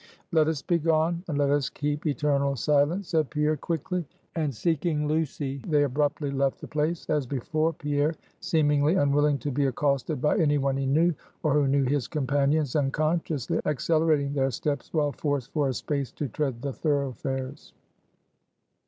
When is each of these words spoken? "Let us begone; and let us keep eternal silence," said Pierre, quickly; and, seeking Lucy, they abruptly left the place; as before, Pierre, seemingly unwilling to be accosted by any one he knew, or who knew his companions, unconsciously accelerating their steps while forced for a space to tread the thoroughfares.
"Let 0.31 0.47
us 0.47 0.63
begone; 0.63 1.23
and 1.27 1.37
let 1.37 1.51
us 1.51 1.69
keep 1.69 2.07
eternal 2.07 2.55
silence," 2.55 3.09
said 3.09 3.29
Pierre, 3.29 3.55
quickly; 3.55 4.03
and, 4.35 4.51
seeking 4.51 5.07
Lucy, 5.07 5.61
they 5.67 5.83
abruptly 5.83 6.31
left 6.31 6.59
the 6.59 6.67
place; 6.67 7.07
as 7.11 7.27
before, 7.27 7.71
Pierre, 7.73 8.15
seemingly 8.39 8.95
unwilling 8.95 9.37
to 9.37 9.51
be 9.51 9.67
accosted 9.67 10.19
by 10.19 10.39
any 10.39 10.57
one 10.57 10.75
he 10.77 10.87
knew, 10.87 11.13
or 11.43 11.53
who 11.53 11.67
knew 11.67 11.83
his 11.83 12.07
companions, 12.07 12.75
unconsciously 12.75 13.59
accelerating 13.63 14.33
their 14.33 14.49
steps 14.49 14.91
while 14.91 15.11
forced 15.11 15.51
for 15.53 15.69
a 15.69 15.73
space 15.75 16.11
to 16.13 16.27
tread 16.27 16.63
the 16.63 16.73
thoroughfares. 16.73 17.71